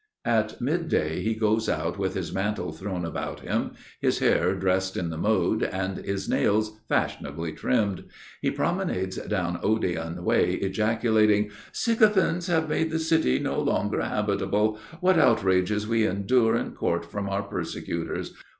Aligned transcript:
At 0.25 0.59
midday 0.59 1.21
he 1.21 1.35
goes 1.35 1.69
out 1.69 1.99
with 1.99 2.15
his 2.15 2.33
mantle 2.33 2.71
thrown 2.71 3.05
about 3.05 3.41
him, 3.41 3.73
his 3.99 4.17
hair 4.17 4.55
dressed 4.55 4.97
in 4.97 5.11
the 5.11 5.15
mode 5.19 5.61
and 5.61 5.97
his 5.99 6.27
nails 6.27 6.81
fashionably 6.89 7.53
trimmed; 7.53 8.05
he 8.41 8.49
promenades 8.49 9.17
down 9.17 9.59
Odeon 9.61 10.23
Way 10.25 10.53
ejaculating: 10.53 11.51
"Sycophants 11.71 12.47
have 12.47 12.67
made 12.67 12.89
the 12.89 12.97
city 12.97 13.37
no 13.37 13.59
longer 13.61 14.01
habitable. 14.01 14.79
What 15.01 15.19
outrages 15.19 15.87
we 15.87 16.07
endure 16.07 16.55
in 16.55 16.71
court 16.71 17.05
from 17.05 17.29
our 17.29 17.43
persecutors! 17.43 18.33